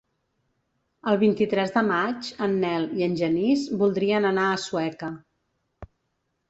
[1.11, 5.13] El vint-i-tres de maig en Nel i en Genís voldrien anar a Sueca.